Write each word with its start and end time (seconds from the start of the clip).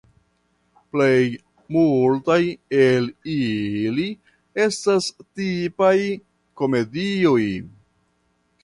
Plej 0.95 1.19
multaj 1.75 2.39
el 2.79 3.11
ili 3.35 4.07
estas 4.65 5.11
tipaj 5.21 5.95
komedioj. 6.63 7.41